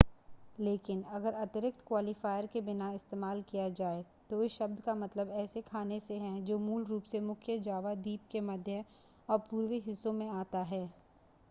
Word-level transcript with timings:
लेकिन 0.59 1.01
अगर 1.13 1.33
अतिरिक्त 1.41 1.83
क्वालिफ़ायर 1.87 2.45
के 2.53 2.61
बिना 2.61 2.91
इस्तेमाल 2.91 3.41
किया 3.41 3.67
जाए 3.79 4.03
तो 4.29 4.43
इस 4.43 4.57
शब्द 4.57 4.81
का 4.81 4.95
मतलब 4.95 5.31
ऐसे 5.41 5.61
खाने 5.61 5.99
से 5.99 6.17
है 6.17 6.41
जो 6.45 6.57
मूल 6.59 6.85
रूप 6.85 7.03
से 7.03 7.19
मुख्य 7.21 7.59
जावा 7.59 7.93
द्वीप 7.95 8.27
के 8.31 8.41
मध्य 8.41 8.83
और 9.29 9.39
पूर्वी 9.51 9.79
हिस्सों 9.79 10.13
से 10.13 10.29
आता 10.31 10.63
है 10.65 10.85